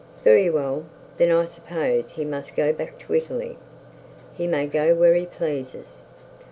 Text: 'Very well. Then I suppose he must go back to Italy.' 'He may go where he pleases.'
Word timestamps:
'Very 0.23 0.49
well. 0.49 0.83
Then 1.17 1.31
I 1.31 1.45
suppose 1.45 2.09
he 2.09 2.25
must 2.25 2.55
go 2.55 2.73
back 2.73 2.97
to 3.01 3.13
Italy.' 3.13 3.59
'He 4.33 4.47
may 4.47 4.65
go 4.65 4.95
where 4.95 5.13
he 5.13 5.27
pleases.' 5.27 6.01